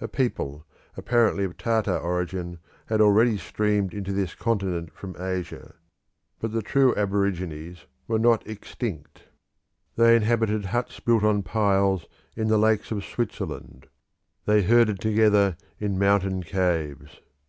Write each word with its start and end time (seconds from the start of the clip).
A 0.00 0.06
people, 0.06 0.64
apparently 0.96 1.42
of 1.42 1.56
Tartar 1.56 1.98
origin, 1.98 2.60
had 2.86 3.00
already 3.00 3.36
streamed 3.36 3.92
into 3.92 4.12
this 4.12 4.32
continent 4.36 4.92
from 4.92 5.16
Asia; 5.20 5.74
but 6.38 6.52
the 6.52 6.62
true 6.62 6.94
aborigines 6.94 7.84
were 8.06 8.20
not 8.20 8.46
extinct; 8.48 9.24
they 9.96 10.14
inhabited 10.14 10.66
huts 10.66 11.00
built 11.00 11.24
on 11.24 11.42
piles 11.42 12.06
in 12.36 12.46
the 12.46 12.56
lakes 12.56 12.92
of 12.92 13.04
Switzerland; 13.04 13.88
they 14.46 14.62
herded 14.62 15.00
together 15.00 15.56
in 15.80 15.98
mountain 15.98 16.44
caves. 16.44 17.20